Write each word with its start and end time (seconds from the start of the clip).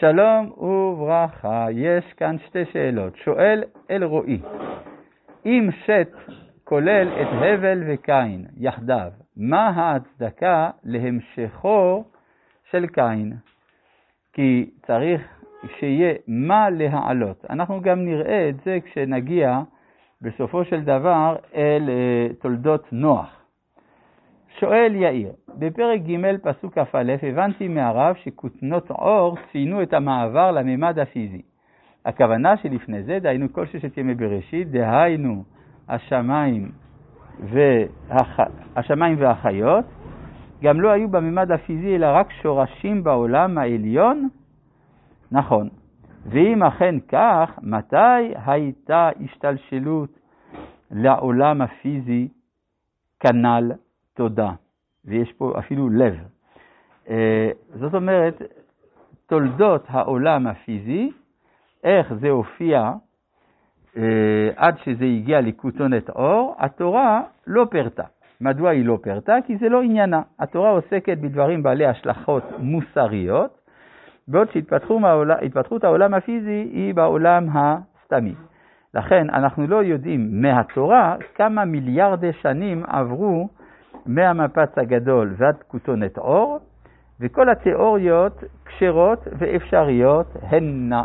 שלום 0.00 0.52
וברכה, 0.52 1.66
יש 1.70 2.12
כאן 2.12 2.36
שתי 2.46 2.64
שאלות. 2.72 3.16
שואל 3.16 3.64
אלרועי, 3.90 4.40
אם 5.46 5.68
שת 5.84 6.08
כולל 6.64 7.08
את 7.22 7.26
הבל 7.30 7.82
וקין 7.86 8.46
יחדיו, 8.56 9.10
מה 9.36 9.68
ההצדקה 9.68 10.70
להמשכו 10.84 12.04
של 12.70 12.86
קין? 12.86 13.32
כי 14.32 14.70
צריך 14.86 15.22
שיהיה 15.78 16.14
מה 16.28 16.70
להעלות. 16.70 17.44
אנחנו 17.50 17.80
גם 17.80 18.04
נראה 18.04 18.48
את 18.48 18.54
זה 18.64 18.78
כשנגיע 18.84 19.60
בסופו 20.22 20.64
של 20.64 20.80
דבר 20.80 21.36
אל 21.54 21.90
אה, 21.90 22.34
תולדות 22.40 22.92
נוח. 22.92 23.42
שואל 24.58 24.94
יאיר, 24.94 25.32
בפרק 25.58 26.00
ג' 26.00 26.36
פסוק 26.42 26.78
כ"א 26.78 27.16
הבנתי 27.22 27.68
מהרב 27.68 28.16
שכותנות 28.16 28.90
עור 28.90 29.36
ציינו 29.52 29.82
את 29.82 29.92
המעבר 29.92 30.50
לממד 30.50 30.98
הפיזי. 30.98 31.42
הכוונה 32.04 32.56
שלפני 32.56 33.02
זה, 33.02 33.18
דהיינו 33.18 33.52
כל 33.52 33.66
ששת 33.66 33.98
ימי 33.98 34.14
בראשית, 34.14 34.70
דהיינו 34.70 35.44
השמיים, 35.88 36.72
והח... 37.40 38.40
השמיים 38.76 39.16
והחיות, 39.20 39.84
גם 40.62 40.80
לא 40.80 40.90
היו 40.90 41.08
בממד 41.08 41.52
הפיזי 41.52 41.96
אלא 41.96 42.06
רק 42.06 42.32
שורשים 42.42 43.04
בעולם 43.04 43.58
העליון? 43.58 44.28
נכון. 45.32 45.68
ואם 46.26 46.62
אכן 46.62 46.94
כך, 47.08 47.58
מתי 47.62 48.34
הייתה 48.46 49.10
השתלשלות 49.24 50.18
לעולם 50.90 51.62
הפיזי 51.62 52.28
כנ"ל 53.20 53.72
תודה? 54.14 54.50
ויש 55.04 55.32
פה 55.32 55.52
אפילו 55.58 55.88
לב. 55.88 56.16
אה, 57.08 57.50
זאת 57.74 57.94
אומרת, 57.94 58.42
תולדות 59.26 59.84
העולם 59.88 60.46
הפיזי, 60.46 61.10
איך 61.84 62.14
זה 62.14 62.30
הופיע 62.30 62.92
אה, 63.96 64.50
עד 64.56 64.78
שזה 64.84 65.04
הגיע 65.04 65.40
לכותונת 65.40 66.10
אור, 66.10 66.56
התורה 66.58 67.22
לא 67.46 67.66
פירטה. 67.70 68.04
מדוע 68.40 68.70
היא 68.70 68.84
לא 68.84 68.98
פירטה? 69.02 69.36
כי 69.46 69.56
זה 69.56 69.68
לא 69.68 69.82
עניינה. 69.82 70.22
התורה 70.38 70.70
עוסקת 70.70 71.18
בדברים 71.18 71.62
בעלי 71.62 71.86
השלכות 71.86 72.44
מוסריות, 72.58 73.60
בעוד 74.28 74.48
שהתפתחות 74.52 75.84
העולם 75.84 76.14
הפיזי 76.14 76.68
היא 76.72 76.94
בעולם 76.94 77.46
הסתמי. 77.52 78.34
לכן 78.94 79.30
אנחנו 79.30 79.66
לא 79.66 79.84
יודעים 79.84 80.42
מהתורה 80.42 81.16
כמה 81.34 81.64
מיליארדי 81.64 82.32
שנים 82.32 82.82
עברו 82.86 83.48
מהמפץ 84.06 84.78
הגדול 84.78 85.34
ועד 85.36 85.62
כותונת 85.68 86.18
אור, 86.18 86.58
וכל 87.20 87.48
התיאוריות 87.48 88.44
כשרות 88.64 89.28
ואפשריות 89.38 90.26
הנה. 90.42 91.04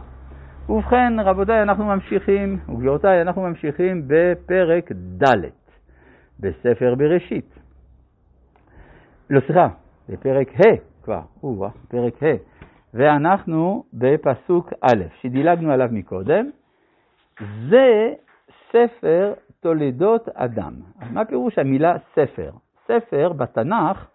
ובכן, 0.69 1.19
רבותיי, 1.19 1.61
אנחנו 1.61 1.85
ממשיכים, 1.85 2.59
וגבירותיי, 2.69 3.21
אנחנו 3.21 3.41
ממשיכים 3.41 4.03
בפרק 4.07 4.91
ד' 4.91 5.35
בספר 6.39 6.95
בראשית. 6.95 7.59
לא, 9.29 9.39
סליחה, 9.39 9.67
בפרק 10.09 10.47
ה' 10.59 11.03
כבר, 11.03 11.21
או, 11.43 11.69
פרק 11.87 12.23
ה', 12.23 12.35
ואנחנו 12.93 13.83
בפסוק 13.93 14.73
א', 14.81 15.03
שדילגנו 15.21 15.71
עליו 15.71 15.89
מקודם. 15.91 16.49
זה 17.69 18.13
ספר 18.71 19.33
תולדות 19.59 20.29
אדם. 20.29 20.73
מה 21.11 21.25
פירוש 21.25 21.59
המילה 21.59 21.95
ספר? 22.13 22.51
ספר 22.87 23.33
בתנ"ך 23.33 24.07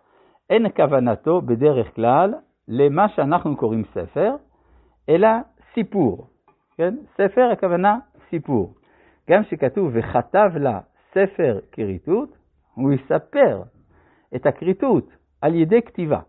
אין 0.51 0.67
כוונתו 0.77 1.41
בדרך 1.41 1.95
כלל 1.95 2.35
למה 2.69 3.09
שאנחנו 3.09 3.57
קוראים 3.57 3.83
ספר, 3.95 4.35
אלא 5.09 5.29
סיפור. 5.75 6.27
כן? 6.77 6.95
ספר 7.17 7.51
הכוונה 7.53 7.99
סיפור. 8.31 8.75
גם 9.31 9.43
שכתוב 9.45 9.91
וכתב 9.93 10.51
לה 10.57 10.81
ספר 11.11 11.59
כריתות, 11.73 12.29
הוא 12.75 12.93
יספר 12.93 13.63
את 14.35 14.47
הכריתות 14.47 15.07
על 15.43 15.55
ידי 15.55 15.83
כתיבה. 15.83 16.21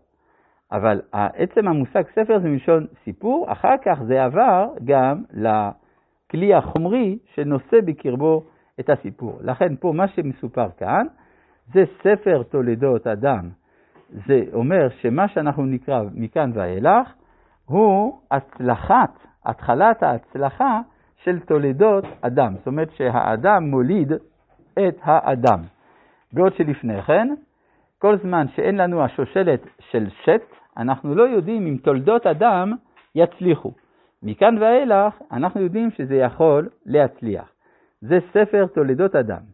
אבל 0.72 1.00
עצם 1.12 1.68
המושג 1.68 2.02
ספר 2.10 2.38
זה 2.38 2.48
מלשון 2.48 2.86
סיפור, 3.04 3.52
אחר 3.52 3.74
כך 3.84 4.02
זה 4.02 4.24
עבר 4.24 4.68
גם 4.84 5.22
לכלי 5.32 6.54
החומרי 6.54 7.18
שנושא 7.34 7.76
בקרבו 7.84 8.44
את 8.80 8.90
הסיפור. 8.90 9.38
לכן 9.40 9.76
פה 9.76 9.92
מה 9.92 10.08
שמסופר 10.08 10.68
כאן 10.76 11.06
זה 11.72 11.84
ספר 12.02 12.42
תולדות 12.42 13.06
אדם. 13.06 13.48
זה 14.26 14.40
אומר 14.52 14.88
שמה 15.00 15.28
שאנחנו 15.28 15.66
נקרא 15.66 16.02
מכאן 16.14 16.50
ואילך 16.54 17.12
הוא 17.64 18.20
הצלחת, 18.30 19.10
התחלת 19.44 20.02
ההצלחה 20.02 20.80
של 21.24 21.40
תולדות 21.40 22.04
אדם. 22.20 22.54
זאת 22.56 22.66
אומרת 22.66 22.90
שהאדם 22.92 23.70
מוליד 23.70 24.12
את 24.72 24.96
האדם. 25.02 25.60
בעוד 26.32 26.54
שלפני 26.54 27.02
כן, 27.02 27.28
כל 27.98 28.18
זמן 28.18 28.46
שאין 28.54 28.76
לנו 28.76 29.04
השושלת 29.04 29.60
של 29.80 30.06
שת, 30.24 30.42
אנחנו 30.76 31.14
לא 31.14 31.22
יודעים 31.22 31.66
אם 31.66 31.76
תולדות 31.82 32.26
אדם 32.26 32.72
יצליחו. 33.14 33.72
מכאן 34.22 34.58
ואילך 34.62 35.14
אנחנו 35.32 35.60
יודעים 35.60 35.90
שזה 35.90 36.14
יכול 36.14 36.68
להצליח. 36.86 37.52
זה 38.00 38.18
ספר 38.32 38.66
תולדות 38.66 39.16
אדם. 39.16 39.53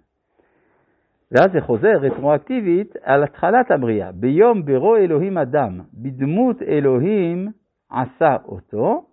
ואז 1.33 1.53
זה 1.53 1.61
חוזר 1.61 1.93
רטרואקטיבית 2.01 2.97
על 3.03 3.23
התחלת 3.23 3.71
הבריאה. 3.71 4.13
ביום 4.13 4.65
ברוא 4.65 4.99
אלוהים 4.99 5.39
אדם, 5.39 5.81
בדמות 5.95 6.63
אלוהים 6.63 7.49
עשה 7.91 8.37
אותו, 8.45 9.05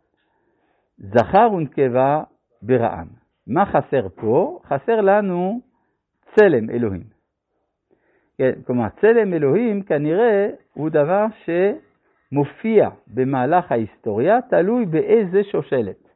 זכר 0.97 1.51
ונקבה 1.53 2.23
ברעם. 2.61 3.07
מה 3.47 3.65
חסר 3.65 4.07
פה? 4.15 4.59
חסר 4.65 5.01
לנו 5.01 5.59
צלם 6.35 6.69
אלוהים. 6.69 7.03
כן, 8.37 8.51
כלומר, 8.65 8.87
צלם 9.01 9.33
אלוהים 9.33 9.83
כנראה 9.83 10.49
הוא 10.73 10.89
דבר 10.89 11.25
שמופיע 11.45 12.89
במהלך 13.07 13.71
ההיסטוריה, 13.71 14.41
תלוי 14.49 14.85
באיזה 14.85 15.43
שושלת. 15.43 16.09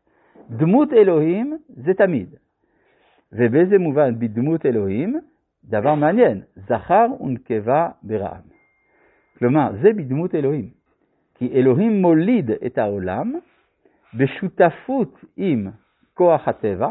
דמות 0.50 0.94
אלוהים 0.94 1.58
זה 1.70 1.94
תמיד. 1.94 2.36
ובאיזה 3.34 3.78
מובן 3.78 4.20
בדמות 4.20 4.66
אלוהים? 4.66 5.20
דבר 5.66 5.96
מעניין, 5.96 6.42
זכר 6.56 7.08
ונקבה 7.20 7.90
ברעם. 8.04 8.42
כלומר, 9.38 9.72
זה 9.82 9.90
בדמות 9.98 10.36
אלוהים. 10.36 10.70
כי 11.36 11.52
אלוהים 11.54 12.02
מוליד 12.02 12.52
את 12.52 12.78
העולם 12.78 13.34
בשותפות 14.14 15.26
עם 15.38 15.68
כוח 16.14 16.48
הטבע, 16.48 16.90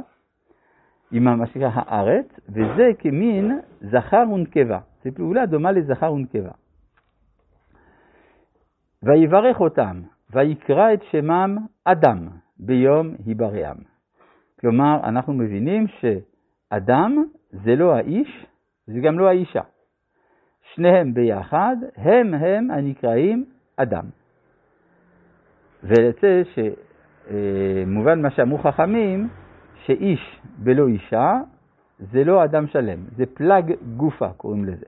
עם 1.13 1.25
מה 1.25 1.47
שנקרא 1.47 1.71
הארץ, 1.75 2.27
וזה 2.49 2.91
כמין 2.99 3.59
זכר 3.81 4.25
ונקבה. 4.35 4.79
זו 5.05 5.11
פעולה 5.15 5.47
דומה 5.47 5.73
לזכר 5.73 6.13
ונקבה. 6.13 6.51
ויברך 9.03 9.61
אותם, 9.61 10.03
ויקרא 10.31 10.95
את 10.95 11.03
שמם 11.11 11.59
אדם 11.85 12.29
ביום 12.59 13.15
היבראם. 13.27 13.77
כלומר, 14.61 15.01
אנחנו 15.05 15.33
מבינים 15.33 15.87
שאדם 15.87 17.25
זה 17.51 17.77
לא 17.77 17.95
האיש, 17.95 18.47
זה 18.87 19.01
גם 19.01 19.19
לא 19.19 19.29
האישה. 19.29 19.63
שניהם 20.75 21.15
ביחד, 21.15 21.77
הם 21.97 22.35
הם 22.35 22.71
הנקראים 22.71 23.45
אדם. 23.77 24.05
ויוצא 25.83 26.43
שמובן 26.55 28.23
מה 28.23 28.31
שאמרו 28.31 28.59
חכמים, 28.59 29.29
שאיש 29.85 30.41
בלא 30.59 30.89
אישה 30.89 31.41
זה 31.99 32.25
לא 32.25 32.45
אדם 32.45 32.67
שלם, 32.67 32.99
זה 33.17 33.25
פלג 33.35 33.75
גופה 33.97 34.29
קוראים 34.29 34.65
לזה. 34.65 34.87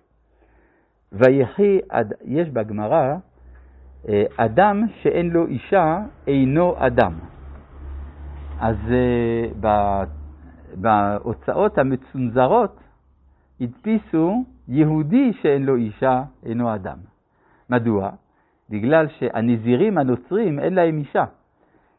ויחי, 1.13 1.79
יש 2.25 2.49
בגמרא, 2.49 3.15
אה, 4.09 4.25
אדם 4.37 4.83
שאין 5.03 5.31
לו 5.31 5.47
אישה 5.47 5.99
אינו 6.27 6.75
אדם. 6.79 7.13
אז 8.61 8.77
אה, 8.91 10.05
בהוצאות 10.75 11.79
המצונזרות 11.79 12.81
הדפיסו 13.61 14.45
יהודי 14.69 15.33
שאין 15.43 15.63
לו 15.63 15.77
אישה 15.77 16.23
אינו 16.47 16.75
אדם. 16.75 16.99
מדוע? 17.71 18.11
בגלל 18.71 19.09
שהנזירים 19.09 19.99
הנוצרים 19.99 20.59
אין 20.59 20.75
להם 20.75 20.99
אישה. 20.99 21.25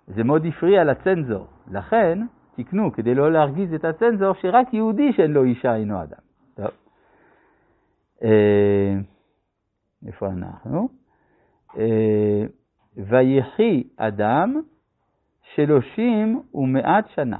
זה 0.07 0.23
מאוד 0.23 0.45
הפריע 0.45 0.83
לצנזור. 0.83 1.47
לכן 1.71 2.19
תקנו, 2.55 2.91
כדי 2.91 3.15
לא 3.15 3.31
להרגיז 3.31 3.73
את 3.73 3.85
הצנזור, 3.85 4.33
שרק 4.33 4.73
יהודי 4.73 5.13
שאין 5.13 5.31
לו 5.31 5.43
אישה 5.43 5.75
אינו 5.75 6.03
אדם. 6.03 6.23
טוב. 6.55 6.67
אה, 8.23 8.95
איפה 10.07 10.27
אנחנו? 10.27 10.89
אה, 11.77 12.45
ויחי 12.97 13.83
אדם 13.97 14.61
שלושים 15.55 16.41
ומעט 16.53 17.09
שנה. 17.09 17.39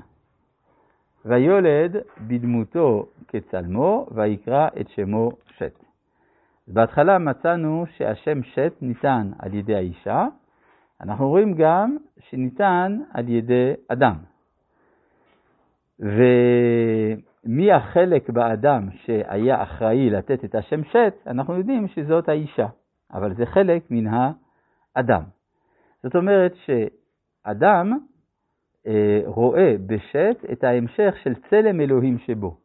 ויולד 1.25 1.96
בדמותו 2.28 3.06
כצלמו, 3.28 4.08
ויקרא 4.12 4.68
את 4.81 4.90
שמו 4.90 5.31
שת. 5.58 5.84
בהתחלה 6.68 7.18
מצאנו 7.18 7.86
שהשם 7.98 8.44
שת 8.44 8.74
ניתן 8.81 9.31
על 9.40 9.54
ידי 9.54 9.75
האישה, 9.75 10.25
אנחנו 11.02 11.30
רואים 11.30 11.54
גם 11.54 11.98
שניתן 12.20 13.00
על 13.14 13.30
ידי 13.30 13.74
אדם. 13.88 14.16
ומי 16.00 17.72
החלק 17.72 18.30
באדם 18.30 18.90
שהיה 18.92 19.64
אחראי 19.64 20.10
לתת 20.10 20.46
את 20.46 20.56
השם 20.56 20.84
שת, 20.84 21.14
אנחנו 21.28 21.58
יודעים 21.58 21.88
שזאת 21.88 22.30
האישה, 22.30 22.68
אבל 23.14 23.34
זה 23.34 23.46
חלק 23.46 23.84
מן 23.92 24.14
האדם. 24.96 25.24
זאת 26.04 26.16
אומרת 26.16 26.54
שאדם 26.56 27.98
רואה 29.26 29.76
בשת 29.86 30.46
את 30.52 30.64
ההמשך 30.64 31.16
של 31.24 31.34
צלם 31.50 31.82
אלוהים 31.82 32.18
שבו, 32.18 32.58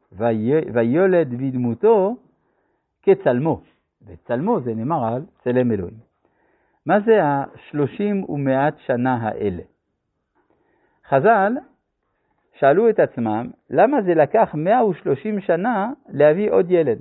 ויולד 0.73 1.31
בדמותו 1.31 2.17
כצלמו, 3.03 3.61
וצלמו 4.07 4.61
זה 4.61 4.75
נאמר 4.75 5.15
על 5.15 5.23
צלם 5.45 5.73
אלוהים. 5.73 5.99
מה 6.87 7.01
זה 7.01 7.21
השלושים 7.23 8.25
ומעט 8.31 8.75
שנה 8.79 9.17
האלה? 9.23 9.63
חז"ל 11.09 11.53
שאלו 12.59 12.91
את 12.91 13.01
עצמם, 13.01 13.51
למה 13.71 14.03
זה 14.03 14.15
לקח 14.15 14.55
130 14.55 15.41
שנה 15.41 15.93
להביא 16.09 16.51
עוד 16.51 16.71
ילד? 16.71 16.99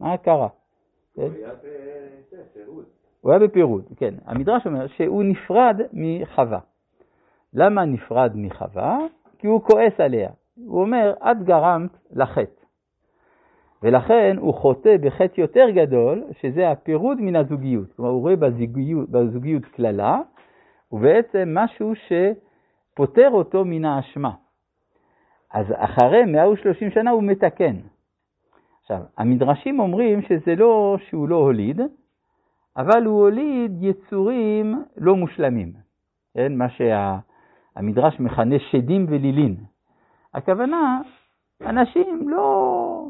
מה 0.00 0.16
קרה? 0.16 0.48
כן? 1.14 1.22
הוא 1.22 1.30
היה 1.32 1.52
בפירוד. 2.42 2.84
הוא 3.20 3.32
היה 3.32 3.40
בפירוד, 3.40 3.84
כן. 3.96 4.14
המדרש 4.24 4.66
אומר 4.66 4.86
שהוא 4.86 5.24
נפרד 5.24 5.80
מחווה. 5.92 6.58
למה 7.56 7.84
נפרד 7.84 8.32
מחווה? 8.34 8.98
כי 9.38 9.46
הוא 9.46 9.62
כועס 9.62 10.00
עליה. 10.00 10.30
הוא 10.66 10.80
אומר, 10.80 11.14
את 11.22 11.42
גרמת 11.42 11.90
לחטא. 12.12 12.66
ולכן 13.82 14.36
הוא 14.40 14.54
חוטא 14.54 14.96
בחטא 14.96 15.40
יותר 15.40 15.70
גדול, 15.70 16.24
שזה 16.40 16.70
הפירוד 16.70 17.20
מן 17.20 17.36
הזוגיות. 17.36 17.92
כלומר, 17.92 18.10
הוא 18.10 18.20
רואה 18.20 18.36
בזוגיות, 18.36 19.10
בזוגיות 19.10 19.64
קללה, 19.64 20.18
ובעצם 20.92 21.48
משהו 21.54 21.92
שפוטר 21.94 23.30
אותו 23.30 23.64
מן 23.64 23.84
האשמה. 23.84 24.30
אז 25.52 25.66
אחרי 25.76 26.24
130 26.24 26.90
שנה 26.90 27.10
הוא 27.10 27.22
מתקן. 27.22 27.76
עכשיו, 28.80 29.00
המדרשים 29.18 29.80
אומרים 29.80 30.22
שזה 30.22 30.54
לא 30.56 30.96
שהוא 31.08 31.28
לא 31.28 31.36
הוליד, 31.36 31.80
אבל 32.76 33.04
הוא 33.04 33.20
הוליד 33.20 33.72
יצורים 33.80 34.84
לא 34.96 35.16
מושלמים. 35.16 35.72
כן? 36.34 36.54
מה 36.54 36.68
שהמדרש 37.76 38.20
מכנה 38.20 38.58
שדים 38.58 39.06
ולילין. 39.08 39.56
הכוונה, 40.34 41.00
אנשים 41.66 42.28
לא, 42.28 43.08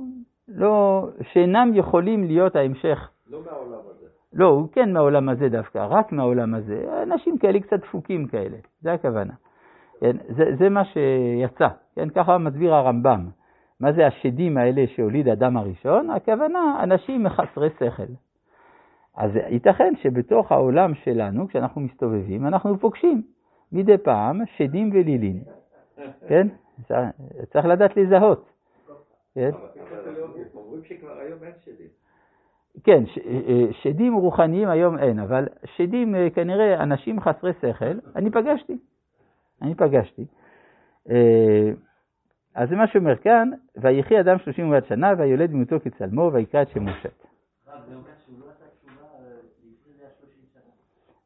לא, 0.49 1.07
שאינם 1.33 1.71
יכולים 1.75 2.25
להיות 2.25 2.57
ההמשך. 2.57 3.11
לא 3.31 3.41
מהעולם 3.45 3.81
הזה. 3.91 4.07
לא, 4.33 4.47
הוא 4.47 4.69
כן 4.73 4.93
מהעולם 4.93 5.29
הזה 5.29 5.49
דווקא, 5.49 5.79
רק 5.79 6.13
מהעולם 6.13 6.55
הזה. 6.55 7.03
אנשים 7.03 7.39
כאלה 7.39 7.61
קצת 7.61 7.81
דפוקים 7.81 8.27
כאלה, 8.27 8.57
זה 8.81 8.93
הכוונה. 8.93 9.33
כן, 10.01 10.17
זה, 10.37 10.45
זה 10.59 10.69
מה 10.69 10.85
שיצא, 10.85 11.69
כן, 11.97 12.09
ככה 12.09 12.39
מסביר 12.39 12.75
הרמב"ם. 12.75 13.27
מה 13.81 13.93
זה 13.93 14.07
השדים 14.07 14.59
האלה 14.59 14.85
שהוליד 14.97 15.29
אדם 15.29 15.57
הראשון? 15.57 16.11
הכוונה, 16.11 16.81
אנשים 16.83 17.29
חסרי 17.29 17.71
שכל. 17.71 18.13
אז 19.17 19.31
ייתכן 19.37 19.93
שבתוך 20.03 20.53
העולם 20.53 20.95
שלנו, 20.95 21.49
כשאנחנו 21.49 21.81
מסתובבים, 21.81 22.47
אנחנו 22.47 22.79
פוגשים 22.79 23.23
מדי 23.73 23.99
פעם 23.99 24.41
שדים 24.57 24.91
ולילין, 24.93 25.43
כן? 26.29 26.49
צריך 27.53 27.67
לדעת 27.67 27.97
לזהות. 27.97 28.51
כן? 29.35 29.51
אומרים 30.55 30.85
שכבר 30.85 31.19
היום 31.19 31.43
אין 31.43 31.53
שדים. 31.65 31.89
כן, 32.85 33.03
אה, 33.27 33.73
שדים 33.73 34.15
רוחניים 34.15 34.69
היום 34.69 34.99
אין, 34.99 35.19
אבל 35.19 35.49
שדים 35.77 36.15
אה, 36.15 36.31
כנראה 36.31 36.83
אנשים 36.83 37.21
חסרי 37.21 37.53
שכל, 37.53 37.99
אני 38.17 38.31
פגשתי. 38.31 38.79
אני 39.63 39.75
פגשתי. 39.75 40.27
אה, 41.11 41.71
אז 42.55 42.69
זה 42.69 42.77
מה 42.77 42.87
שאומר 42.87 43.17
כאן, 43.17 43.51
ויחי 43.77 44.21
אדם 44.21 44.39
שלושים 44.39 44.69
ומעט 44.69 44.87
שנה, 44.87 45.13
ויולד 45.19 45.51
דמותו 45.51 45.77
כצלמו, 45.85 46.31
ויקרא 46.33 46.63
את 46.63 46.69
שמו 46.69 46.91
שת. 47.03 47.27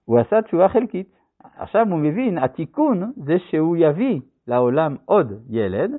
הוא 0.05 0.19
עשה 0.19 0.43
תשובה 0.43 0.69
חלקית. 0.69 1.20
עכשיו 1.61 1.87
הוא 1.91 1.99
מבין, 1.99 2.39
התיקון 2.39 3.13
זה 3.17 3.39
שהוא 3.39 3.77
יביא 3.77 4.21
לעולם 4.47 4.97
עוד 5.05 5.33
ילד, 5.51 5.91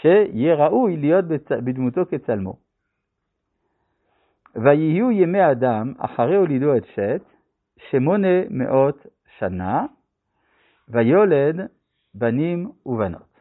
שיהיה 0.00 0.54
ראוי 0.54 0.96
להיות 0.96 1.24
בדמותו 1.64 2.02
כצלמו. 2.10 2.56
ויהיו 4.54 5.10
ימי 5.10 5.50
אדם 5.50 5.92
אחרי 5.98 6.36
הולידו 6.36 6.76
את 6.76 6.84
שת, 6.84 7.22
שמונה 7.90 8.28
מאות 8.50 9.06
שנה, 9.38 9.86
ויולד 10.88 11.60
בנים 12.14 12.70
ובנות. 12.86 13.40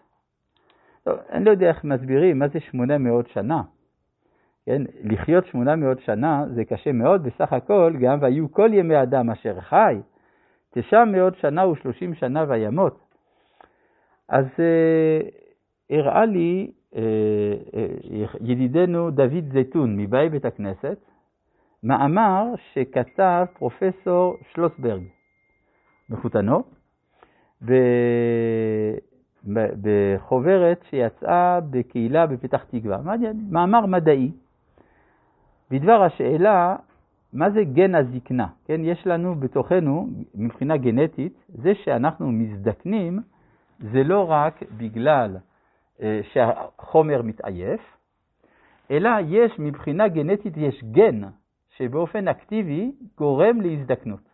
טוב, 1.04 1.20
אני 1.30 1.46
לא 1.46 1.52
יודע 1.52 1.68
איך 1.68 1.84
מסבירים 1.84 2.40
מה 2.40 2.48
זה 2.48 2.60
800 2.60 3.28
שנה. 3.28 3.62
כן, 4.66 4.82
לחיות 5.04 5.46
800 5.46 6.00
שנה 6.00 6.46
זה 6.56 6.66
קשה 6.66 6.92
מאוד, 6.92 7.24
בסך 7.24 7.54
הכל 7.54 7.94
גם 8.02 8.18
והיו 8.22 8.52
כל 8.52 8.70
ימי 8.74 9.02
אדם 9.02 9.30
אשר 9.30 9.60
חי, 9.62 9.98
900 10.72 11.36
שנה 11.36 11.68
ו-30 11.68 12.16
שנה 12.16 12.46
וימות. 12.48 13.00
אז 14.30 14.46
אה, 14.60 15.20
הראה 15.90 16.26
לי 16.26 16.72
אה, 16.96 17.02
אה, 17.74 18.26
ידידנו 18.42 19.12
דוד 19.12 19.52
זיתון 19.54 19.98
מבאי 19.98 20.30
בית 20.30 20.46
הכנסת, 20.46 20.98
מאמר 21.84 22.44
שכתב 22.74 23.46
פרופסור 23.54 24.38
שלוסברג 24.54 25.04
מחותנו, 26.10 26.64
בחוברת 29.82 30.84
שיצאה 30.90 31.60
בקהילה 31.70 32.28
בפתח 32.28 32.64
תקווה, 32.64 32.98
מאמר 33.50 33.86
מדעי, 33.86 34.32
בדבר 35.72 36.04
השאלה 36.04 36.76
מה 37.34 37.50
זה 37.50 37.64
גן 37.64 37.96
הזקנה. 37.96 38.48
כן, 38.66 38.82
יש 38.84 39.08
לנו 39.08 39.36
בתוכנו, 39.36 40.08
מבחינה 40.36 40.78
גנטית, 40.78 41.46
זה 41.48 41.76
שאנחנו 41.76 42.32
מזדקנים, 42.32 43.20
זה 43.80 44.04
לא 44.04 44.32
רק 44.32 44.64
בגלל 44.78 45.38
אה, 46.02 46.22
שהחומר 46.34 47.22
מתעייף, 47.22 47.82
אלא 48.92 49.10
יש 49.28 49.60
מבחינה 49.60 50.08
גנטית, 50.08 50.58
יש 50.58 50.84
גן 50.84 51.22
שבאופן 51.78 52.28
אקטיבי 52.28 52.92
גורם 53.18 53.62
להזדקנות. 53.62 54.32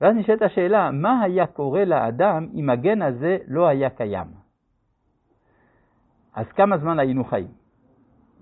ואז 0.00 0.16
נשאלת 0.16 0.42
השאלה, 0.42 0.90
מה 0.90 1.22
היה 1.22 1.46
קורה 1.46 1.84
לאדם 1.84 2.48
אם 2.54 2.70
הגן 2.70 3.02
הזה 3.02 3.38
לא 3.48 3.68
היה 3.68 3.90
קיים? 3.90 4.26
אז 6.34 6.46
כמה 6.46 6.78
זמן 6.78 6.98
היינו 6.98 7.24
חיים? 7.24 7.50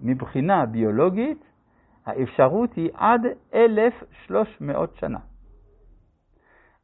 מבחינה 0.02 0.66
ביולוגית, 0.66 1.50
האפשרות 2.07 2.75
היא 2.75 2.90
עד 2.95 3.21
1,300 3.54 4.97
שנה. 4.97 5.19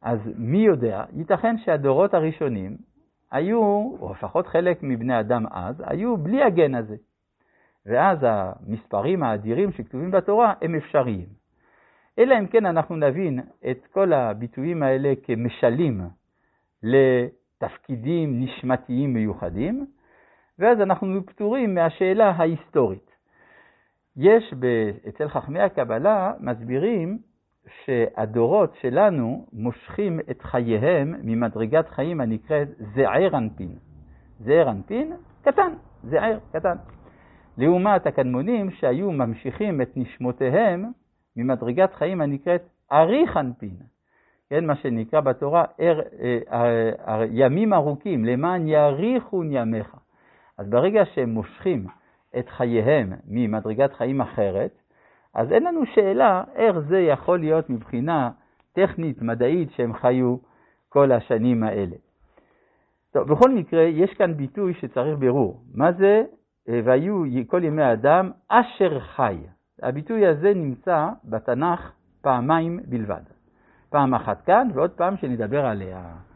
אז 0.01 0.19
מי 0.37 0.57
יודע, 0.57 1.03
ייתכן 1.13 1.57
שהדורות 1.57 2.13
הראשונים 2.13 2.77
היו, 3.31 3.61
או 3.99 4.11
לפחות 4.11 4.47
חלק 4.47 4.83
מבני 4.83 5.19
אדם 5.19 5.45
אז, 5.51 5.83
היו 5.85 6.17
בלי 6.17 6.43
הגן 6.43 6.75
הזה. 6.75 6.95
ואז 7.85 8.17
המספרים 8.21 9.23
האדירים 9.23 9.71
שכתובים 9.71 10.11
בתורה 10.11 10.53
הם 10.61 10.75
אפשריים. 10.75 11.27
אלא 12.19 12.39
אם 12.39 12.47
כן 12.47 12.65
אנחנו 12.65 12.95
נבין 12.95 13.39
את 13.71 13.87
כל 13.91 14.13
הביטויים 14.13 14.83
האלה 14.83 15.13
כמשלים 15.23 16.01
לתפקידים 16.83 18.43
נשמתיים 18.43 19.13
מיוחדים, 19.13 19.85
ואז 20.59 20.81
אנחנו 20.81 21.25
פטורים 21.25 21.75
מהשאלה 21.75 22.29
ההיסטורית. 22.29 23.06
יש 24.17 24.53
אצל 25.09 25.27
חכמי 25.27 25.59
הקבלה 25.59 26.33
מסבירים 26.39 27.17
שהדורות 27.83 28.75
שלנו 28.81 29.45
מושכים 29.53 30.19
את 30.19 30.41
חייהם 30.41 31.15
ממדרגת 31.23 31.89
חיים 31.89 32.21
הנקראת 32.21 32.67
זעיר 32.95 33.37
אנפין. 33.37 33.75
זעיר 34.39 34.69
אנפין, 34.69 35.13
קטן, 35.41 35.73
זעיר, 36.03 36.39
קטן. 36.51 36.75
לעומת 37.57 38.07
הקדמונים 38.07 38.71
שהיו 38.71 39.11
ממשיכים 39.11 39.81
את 39.81 39.97
נשמותיהם 39.97 40.85
ממדרגת 41.35 41.93
חיים 41.93 42.21
הנקראת 42.21 42.61
אריך 42.91 43.37
אנפין, 43.37 43.75
כן, 44.49 44.65
מה 44.65 44.75
שנקרא 44.75 45.19
בתורה 45.19 45.65
אר, 45.79 45.99
אה, 45.99 46.39
אה, 46.51 46.89
אה, 47.07 47.25
ימים 47.31 47.73
ארוכים, 47.73 48.25
למען 48.25 48.67
יאריכון 48.67 49.51
ימיך. 49.51 49.95
אז 50.57 50.69
ברגע 50.69 51.05
שהם 51.05 51.29
מושכים 51.29 51.87
את 52.39 52.49
חייהם 52.49 53.13
ממדרגת 53.27 53.93
חיים 53.93 54.21
אחרת, 54.21 54.71
אז 55.33 55.51
אין 55.51 55.63
לנו 55.63 55.85
שאלה 55.85 56.43
איך 56.55 56.79
זה 56.79 56.99
יכול 56.99 57.39
להיות 57.39 57.69
מבחינה 57.69 58.29
טכנית, 58.73 59.21
מדעית, 59.21 59.71
שהם 59.71 59.93
חיו 59.93 60.35
כל 60.89 61.11
השנים 61.11 61.63
האלה. 61.63 61.95
טוב, 63.13 63.27
בכל 63.27 63.51
מקרה, 63.51 63.81
יש 63.81 64.13
כאן 64.13 64.33
ביטוי 64.33 64.73
שצריך 64.73 65.17
בירור. 65.19 65.61
מה 65.73 65.91
זה 65.91 66.23
והיו 66.67 67.23
כל 67.47 67.63
ימי 67.63 67.83
האדם 67.83 68.31
אשר 68.47 68.99
חי? 68.99 69.37
הביטוי 69.81 70.27
הזה 70.27 70.53
נמצא 70.53 71.09
בתנ"ך 71.23 71.91
פעמיים 72.21 72.79
בלבד. 72.85 73.21
פעם 73.89 74.13
אחת 74.13 74.41
כאן 74.41 74.67
ועוד 74.73 74.91
פעם 74.91 75.17
שנדבר 75.17 75.65
עליה. 75.65 76.26